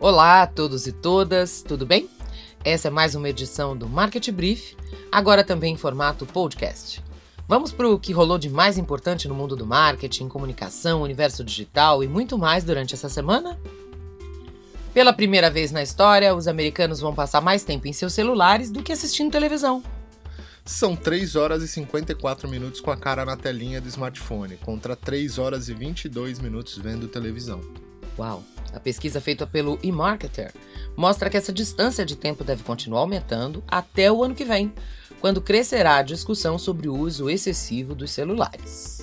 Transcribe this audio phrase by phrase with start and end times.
[0.00, 2.08] Olá a todos e todas, tudo bem?
[2.64, 4.74] Essa é mais uma edição do Market Brief,
[5.12, 7.04] agora também em formato podcast.
[7.46, 12.02] Vamos para o que rolou de mais importante no mundo do marketing, comunicação, universo digital
[12.02, 13.60] e muito mais durante essa semana?
[14.94, 18.82] Pela primeira vez na história, os americanos vão passar mais tempo em seus celulares do
[18.82, 19.82] que assistindo televisão.
[20.66, 25.38] São 3 horas e 54 minutos com a cara na telinha do smartphone, contra 3
[25.38, 27.60] horas e 22 minutos vendo televisão.
[28.18, 28.42] Uau!
[28.74, 30.52] A pesquisa feita pelo eMarketer
[30.96, 34.74] mostra que essa distância de tempo deve continuar aumentando até o ano que vem,
[35.20, 38.95] quando crescerá a discussão sobre o uso excessivo dos celulares.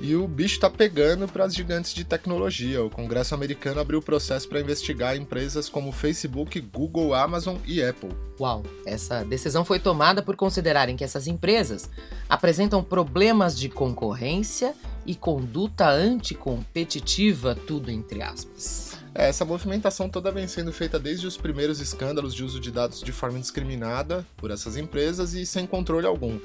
[0.00, 2.84] E o bicho está pegando para as gigantes de tecnologia.
[2.84, 8.10] O Congresso americano abriu processo para investigar empresas como Facebook, Google, Amazon e Apple.
[8.38, 8.62] Uau!
[8.84, 11.88] Essa decisão foi tomada por considerarem que essas empresas
[12.28, 14.74] apresentam problemas de concorrência
[15.06, 18.96] e conduta anticompetitiva, tudo entre aspas.
[19.14, 23.12] Essa movimentação toda vem sendo feita desde os primeiros escândalos de uso de dados de
[23.12, 26.38] forma indiscriminada por essas empresas e sem controle algum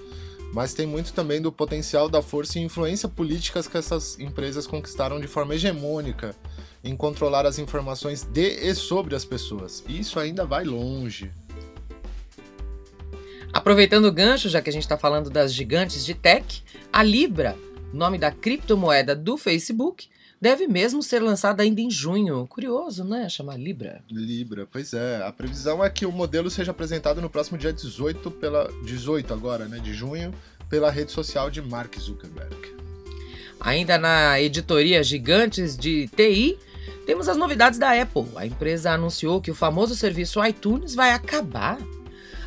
[0.53, 5.19] mas tem muito também do potencial da força e influência políticas que essas empresas conquistaram
[5.19, 6.35] de forma hegemônica
[6.83, 9.83] em controlar as informações de e sobre as pessoas.
[9.87, 11.31] E isso ainda vai longe.
[13.53, 17.57] Aproveitando o gancho, já que a gente está falando das gigantes de tech, a Libra,
[17.93, 20.09] nome da criptomoeda do Facebook,
[20.41, 22.47] deve mesmo ser lançada ainda em junho.
[22.47, 23.29] Curioso, né?
[23.29, 24.03] Chamar Libra.
[24.09, 25.21] Libra, pois é.
[25.23, 29.65] A previsão é que o modelo seja apresentado no próximo dia 18 pela 18 agora,
[29.65, 30.33] né, de junho,
[30.67, 32.55] pela rede social de Mark Zuckerberg.
[33.59, 36.57] Ainda na editoria Gigantes de TI,
[37.05, 38.27] temos as novidades da Apple.
[38.35, 41.77] A empresa anunciou que o famoso serviço iTunes vai acabar.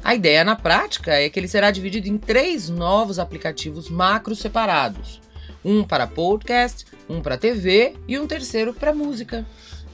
[0.03, 5.20] A ideia na prática é que ele será dividido em três novos aplicativos macros separados:
[5.64, 9.46] um para podcast, um para TV e um terceiro para música.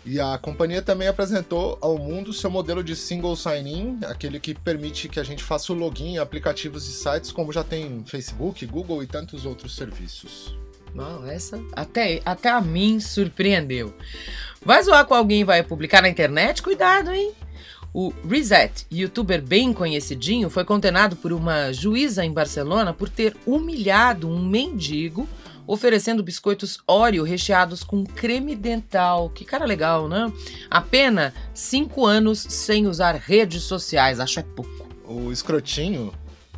[0.05, 5.09] E a companhia também apresentou ao mundo seu modelo de single sign-in, aquele que permite
[5.09, 9.03] que a gente faça o login em aplicativos e sites como já tem Facebook, Google
[9.03, 10.57] e tantos outros serviços.
[10.95, 13.95] Não, essa até, até a mim surpreendeu.
[14.65, 16.63] Vai zoar com alguém vai publicar na internet?
[16.63, 17.33] Cuidado, hein?
[17.93, 24.29] O Reset, youtuber bem conhecidinho, foi condenado por uma juíza em Barcelona por ter humilhado
[24.29, 25.29] um mendigo
[25.71, 29.31] oferecendo biscoitos Oreo recheados com creme dental.
[29.31, 30.31] Que cara legal, né?
[30.69, 34.19] A pena, 5 anos sem usar redes sociais.
[34.19, 34.89] Acho é pouco.
[35.05, 36.13] O escrotinho,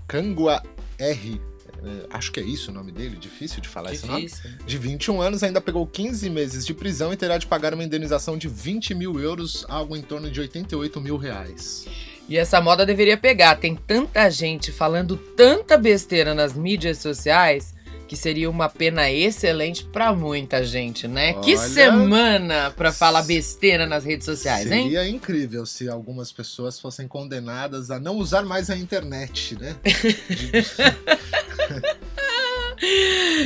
[0.08, 0.62] Kangua
[0.98, 1.38] R,
[1.84, 4.24] é, acho que é isso o nome dele, difícil de falar Difícil.
[4.24, 4.58] esse nome.
[4.64, 8.38] De 21 anos, ainda pegou 15 meses de prisão e terá de pagar uma indenização
[8.38, 11.86] de 20 mil euros, algo em torno de 88 mil reais.
[12.30, 13.56] E essa moda deveria pegar.
[13.56, 17.74] Tem tanta gente falando tanta besteira nas mídias sociais
[18.12, 21.32] que seria uma pena excelente para muita gente, né?
[21.32, 24.84] Olha, que semana para falar besteira nas redes sociais, Seria hein?
[24.84, 29.76] Seria incrível se algumas pessoas fossem condenadas a não usar mais a internet, né?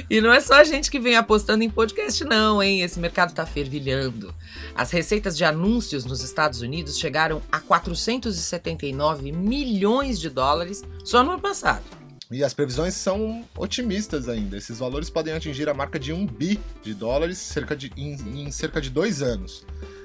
[0.08, 2.80] E não é só a gente que vem apostando em podcast, não, hein?
[2.80, 4.34] Esse mercado tá fervilhando.
[4.74, 11.32] As receitas de anúncios nos Estados Unidos chegaram a 479 milhões de dólares só no
[11.32, 11.84] ano passado.
[12.30, 14.56] E as previsões são otimistas ainda.
[14.56, 18.14] Esses valores podem atingir a marca de 1 bi de dólares cerca de, em,
[18.46, 19.64] em cerca de dois anos.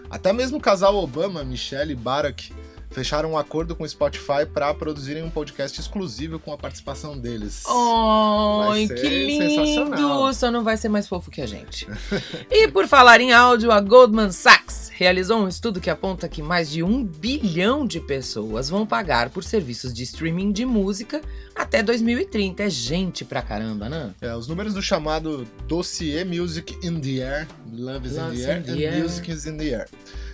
[0.09, 2.53] Até mesmo o casal Obama, Michelle e Barack,
[2.91, 7.63] fecharam um acordo com o Spotify para produzirem um podcast exclusivo com a participação deles.
[7.65, 10.33] Oh, que lindo!
[10.33, 11.87] Só não vai ser mais fofo que a gente.
[12.51, 16.69] e por falar em áudio, a Goldman Sachs realizou um estudo que aponta que mais
[16.69, 21.21] de um bilhão de pessoas vão pagar por serviços de streaming de música
[21.55, 22.63] até 2030.
[22.63, 24.13] É gente pra caramba, né?
[24.21, 28.51] É, os números do chamado dossiê Music in the Air, Love is Love in the
[28.51, 29.01] Air, in the and air.
[29.01, 29.87] Music is in the Air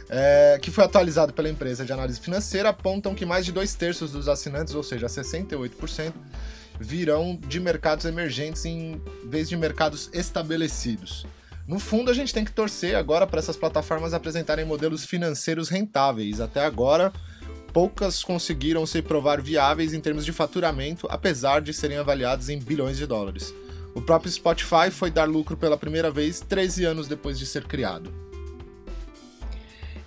[0.10, 4.12] é, que foi atualizado pela empresa de análise financeira, apontam que mais de dois terços
[4.12, 6.14] dos assinantes, ou seja, 68%,
[6.80, 11.26] virão de mercados emergentes em vez de mercados estabelecidos.
[11.68, 16.40] No fundo, a gente tem que torcer agora para essas plataformas apresentarem modelos financeiros rentáveis.
[16.40, 17.12] Até agora,
[17.74, 22.96] poucas conseguiram se provar viáveis em termos de faturamento, apesar de serem avaliados em bilhões
[22.96, 23.54] de dólares.
[23.94, 28.14] O próprio Spotify foi dar lucro pela primeira vez 13 anos depois de ser criado.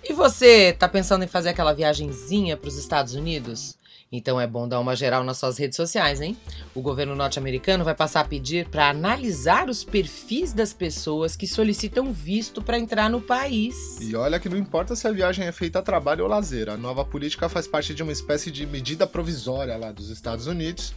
[0.03, 3.77] E você tá pensando em fazer aquela viagenzinha para os Estados Unidos?
[4.11, 6.35] Então é bom dar uma geral nas suas redes sociais, hein?
[6.75, 12.11] O governo norte-americano vai passar a pedir para analisar os perfis das pessoas que solicitam
[12.11, 14.01] visto para entrar no país.
[14.01, 16.75] E olha que não importa se a viagem é feita a trabalho ou lazer, a
[16.75, 20.93] nova política faz parte de uma espécie de medida provisória lá dos Estados Unidos,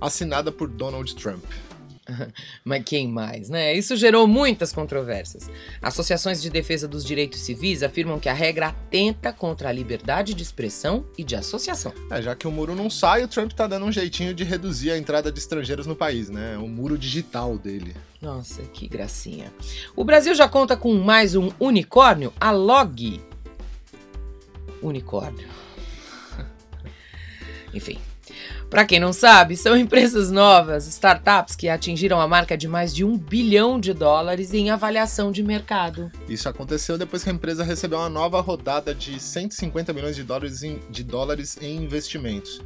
[0.00, 1.44] assinada por Donald Trump.
[2.64, 3.74] Mas quem mais, né?
[3.74, 5.50] Isso gerou muitas controvérsias.
[5.80, 10.42] Associações de defesa dos direitos civis afirmam que a regra atenta contra a liberdade de
[10.42, 11.92] expressão e de associação.
[12.10, 14.90] É, já que o muro não sai, o Trump tá dando um jeitinho de reduzir
[14.90, 16.56] a entrada de estrangeiros no país, né?
[16.58, 17.94] O muro digital dele.
[18.20, 19.52] Nossa, que gracinha.
[19.94, 23.20] O Brasil já conta com mais um unicórnio, a Log.
[24.82, 25.48] Unicórnio.
[27.74, 27.98] Enfim,
[28.70, 33.04] para quem não sabe, são empresas novas, startups que atingiram a marca de mais de
[33.04, 36.10] um bilhão de dólares em avaliação de mercado.
[36.28, 40.62] Isso aconteceu depois que a empresa recebeu uma nova rodada de 150 milhões de dólares
[40.62, 42.60] em, de dólares em investimentos.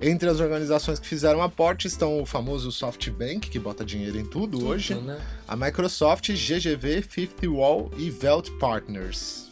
[0.00, 4.58] Entre as organizações que fizeram aporte estão o famoso SoftBank, que bota dinheiro em tudo,
[4.58, 5.18] tudo hoje, né?
[5.48, 9.46] a Microsoft, GGV, Fifth Wall e Velt Partners.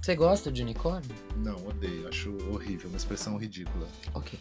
[0.00, 1.14] Você gosta de unicórnio?
[1.36, 2.08] Não, odeio.
[2.08, 3.86] Acho horrível, uma expressão ridícula.
[4.14, 4.36] Ok.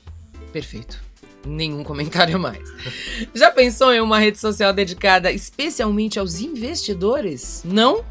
[0.52, 1.02] Perfeito.
[1.46, 2.70] Nenhum comentário mais.
[3.34, 7.64] Já pensou em uma rede social dedicada especialmente aos investidores?
[7.66, 8.06] Não?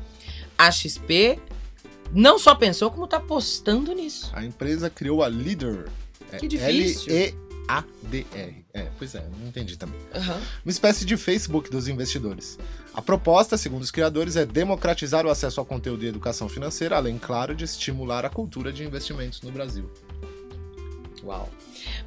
[0.58, 1.38] A XP
[2.12, 4.30] não só pensou, como está postando nisso.
[4.34, 5.88] A empresa criou a Leader.
[6.32, 7.12] É que difícil.
[7.12, 8.64] L-E-A-D-R.
[8.72, 9.98] É, pois é, não entendi também.
[10.14, 10.40] Uhum.
[10.64, 12.58] Uma espécie de Facebook dos investidores.
[12.94, 17.18] A proposta, segundo os criadores, é democratizar o acesso ao conteúdo e educação financeira, além,
[17.18, 19.90] claro, de estimular a cultura de investimentos no Brasil.
[21.24, 21.48] Uau!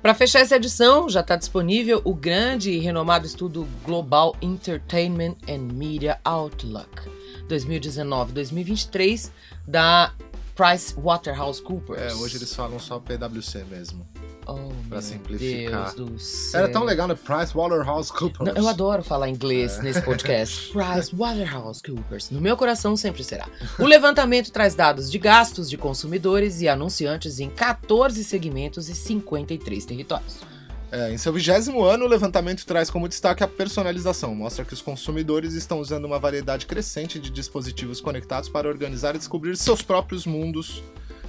[0.02, 5.74] Para fechar essa edição, já está disponível o grande e renomado estudo Global Entertainment and
[5.74, 7.10] Media Outlook
[7.48, 9.32] 2019-2023
[9.68, 10.14] da
[10.56, 12.02] Price Waterhouse Coopers.
[12.02, 14.06] É, hoje eles falam só PwC mesmo.
[14.48, 15.94] Oh, pra simplificar.
[15.96, 16.62] Deus do céu.
[16.62, 17.16] Era tão legal, né?
[17.16, 18.54] Price Waterhouse Coopers.
[18.54, 19.84] Não, eu adoro falar inglês é.
[19.84, 20.72] nesse podcast.
[20.72, 22.30] Price Waterhouse Coopers.
[22.30, 23.48] No meu coração sempre será.
[23.80, 29.86] O levantamento traz dados de gastos de consumidores e anunciantes em 14 segmentos e 53
[29.86, 30.54] territórios.
[30.92, 34.36] É, em seu vigésimo ano, o levantamento traz como destaque a personalização.
[34.36, 39.18] Mostra que os consumidores estão usando uma variedade crescente de dispositivos conectados para organizar e
[39.18, 40.84] descobrir seus próprios mundos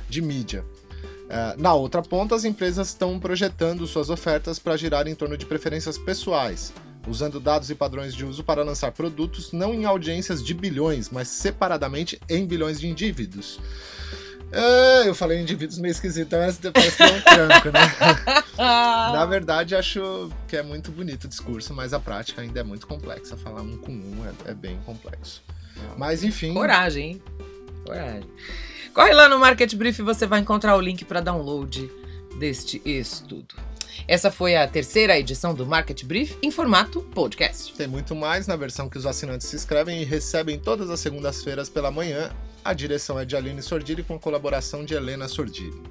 [0.06, 0.66] de mídia.
[1.28, 5.46] É, na outra ponta, as empresas estão projetando suas ofertas para girar em torno de
[5.46, 6.72] preferências pessoais,
[7.06, 11.28] usando dados e padrões de uso para lançar produtos não em audiências de bilhões, mas
[11.28, 13.58] separadamente em bilhões de indivíduos.
[14.52, 17.80] É, eu falei indivíduos meio esquisito, mas depois tem um tranco, né?
[18.56, 22.86] Na verdade, acho que é muito bonito o discurso, mas a prática ainda é muito
[22.86, 23.36] complexa.
[23.36, 25.42] Falar um com um é, é bem complexo.
[25.96, 26.54] Mas enfim.
[26.54, 27.22] Coragem, hein?
[27.84, 28.30] Coragem.
[28.94, 31.90] Corre lá no Market Brief e você vai encontrar o link para download
[32.38, 33.56] deste estudo.
[34.06, 37.74] Essa foi a terceira edição do Market Brief em formato podcast.
[37.74, 41.68] Tem muito mais na versão que os assinantes se inscrevem e recebem todas as segundas-feiras
[41.68, 42.30] pela manhã.
[42.64, 45.82] A direção é de Aline Sordilli com a colaboração de Helena Sordilli.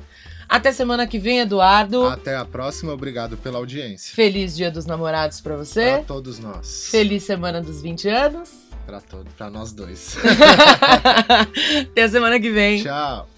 [0.49, 2.07] Até semana que vem, Eduardo.
[2.07, 4.15] Até a próxima, obrigado pela audiência.
[4.15, 5.91] Feliz Dia dos Namorados para você.
[5.91, 6.89] Para todos nós.
[6.91, 8.68] Feliz Semana dos 20 anos.
[8.89, 10.17] Pra todos, pra nós dois.
[11.93, 12.83] Até a semana que vem.
[12.83, 13.29] Tchau.